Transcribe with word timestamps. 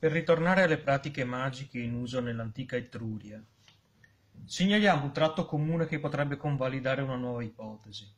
Per 0.00 0.12
ritornare 0.12 0.62
alle 0.62 0.78
pratiche 0.78 1.24
magiche 1.24 1.80
in 1.80 1.94
uso 1.94 2.20
nell'antica 2.20 2.76
Etruria, 2.76 3.42
segnaliamo 4.44 5.06
un 5.06 5.12
tratto 5.12 5.44
comune 5.44 5.86
che 5.86 5.98
potrebbe 5.98 6.36
convalidare 6.36 7.02
una 7.02 7.16
nuova 7.16 7.42
ipotesi. 7.42 8.08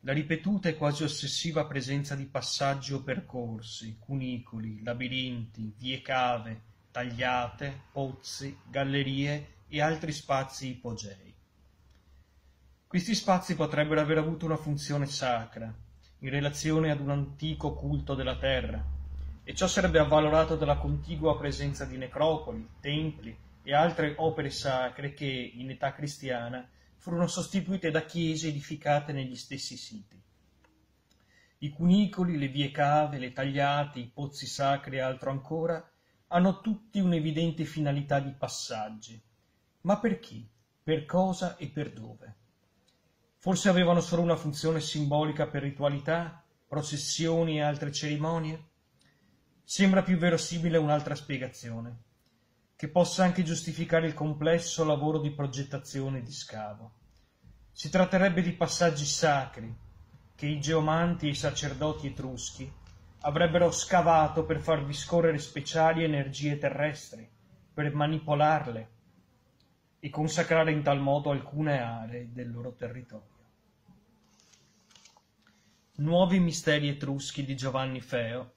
La 0.00 0.12
ripetuta 0.12 0.68
e 0.68 0.76
quasi 0.76 1.04
ossessiva 1.04 1.66
presenza 1.66 2.16
di 2.16 2.26
passaggi 2.26 2.94
o 2.94 3.02
percorsi, 3.04 3.96
cunicoli, 4.00 4.82
labirinti, 4.82 5.72
vie 5.78 6.02
cave, 6.02 6.62
tagliate, 6.90 7.82
pozzi, 7.92 8.58
gallerie 8.68 9.58
e 9.68 9.80
altri 9.80 10.10
spazi 10.10 10.70
ipogei. 10.70 11.32
Questi 12.88 13.14
spazi 13.14 13.54
potrebbero 13.54 14.00
aver 14.00 14.18
avuto 14.18 14.46
una 14.46 14.56
funzione 14.56 15.06
sacra, 15.06 15.72
in 16.18 16.30
relazione 16.30 16.90
ad 16.90 16.98
un 16.98 17.10
antico 17.10 17.74
culto 17.74 18.16
della 18.16 18.36
terra, 18.36 18.96
e 19.48 19.54
ciò 19.54 19.66
sarebbe 19.66 19.98
avvalorato 19.98 20.56
dalla 20.56 20.76
contigua 20.76 21.38
presenza 21.38 21.86
di 21.86 21.96
necropoli, 21.96 22.68
templi 22.80 23.34
e 23.62 23.72
altre 23.72 24.12
opere 24.18 24.50
sacre 24.50 25.14
che, 25.14 25.52
in 25.54 25.70
età 25.70 25.94
cristiana, 25.94 26.68
furono 26.98 27.26
sostituite 27.26 27.90
da 27.90 28.04
chiese 28.04 28.48
edificate 28.48 29.14
negli 29.14 29.36
stessi 29.36 29.78
siti. 29.78 30.20
I 31.60 31.70
cunicoli, 31.70 32.36
le 32.36 32.48
vie 32.48 32.70
cave, 32.70 33.16
le 33.16 33.32
tagliate, 33.32 34.00
i 34.00 34.10
pozzi 34.12 34.44
sacri 34.44 34.96
e 34.96 35.00
altro 35.00 35.30
ancora 35.30 35.82
hanno 36.26 36.60
tutti 36.60 37.00
un'evidente 37.00 37.64
finalità 37.64 38.20
di 38.20 38.32
passaggi. 38.32 39.18
Ma 39.80 39.98
per 39.98 40.18
chi? 40.18 40.46
Per 40.82 41.06
cosa 41.06 41.56
e 41.56 41.68
per 41.68 41.94
dove? 41.94 42.36
Forse 43.38 43.70
avevano 43.70 44.00
solo 44.00 44.20
una 44.20 44.36
funzione 44.36 44.80
simbolica 44.80 45.46
per 45.46 45.62
ritualità, 45.62 46.44
processioni 46.66 47.56
e 47.56 47.62
altre 47.62 47.90
cerimonie? 47.90 48.76
Sembra 49.70 50.02
più 50.02 50.16
verosimile 50.16 50.78
un'altra 50.78 51.14
spiegazione, 51.14 52.04
che 52.74 52.88
possa 52.88 53.22
anche 53.22 53.42
giustificare 53.42 54.06
il 54.06 54.14
complesso 54.14 54.82
lavoro 54.82 55.18
di 55.18 55.30
progettazione 55.30 56.20
e 56.20 56.22
di 56.22 56.32
scavo. 56.32 56.92
Si 57.70 57.90
tratterebbe 57.90 58.40
di 58.40 58.52
passaggi 58.52 59.04
sacri 59.04 59.76
che 60.34 60.46
i 60.46 60.58
geomanti 60.58 61.26
e 61.26 61.32
i 61.32 61.34
sacerdoti 61.34 62.06
etruschi 62.06 62.72
avrebbero 63.20 63.70
scavato 63.70 64.46
per 64.46 64.58
farvi 64.58 64.94
scorrere 64.94 65.36
speciali 65.36 66.02
energie 66.02 66.56
terrestri, 66.56 67.28
per 67.74 67.94
manipolarle, 67.94 68.88
e 70.00 70.08
consacrare 70.08 70.72
in 70.72 70.82
tal 70.82 70.98
modo 70.98 71.30
alcune 71.30 71.78
aree 71.78 72.32
del 72.32 72.50
loro 72.50 72.72
territorio. 72.72 73.36
Nuovi 75.96 76.38
misteri 76.38 76.88
etruschi 76.88 77.44
di 77.44 77.54
Giovanni 77.54 78.00
Feo, 78.00 78.52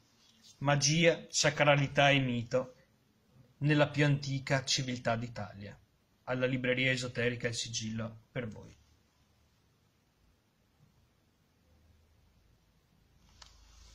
magia, 0.59 1.25
sacralità 1.29 2.09
e 2.09 2.19
mito 2.19 2.75
nella 3.59 3.87
più 3.87 4.05
antica 4.05 4.63
civiltà 4.63 5.15
d'Italia. 5.15 5.77
Alla 6.25 6.45
libreria 6.45 6.91
esoterica 6.91 7.47
Il 7.47 7.55
Sigillo 7.55 8.23
per 8.31 8.47
voi. 8.47 8.75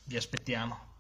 Vi 0.05 0.17
aspettiamo. 0.17 0.96